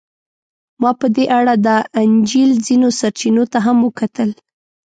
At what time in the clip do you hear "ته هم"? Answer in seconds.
3.51-3.77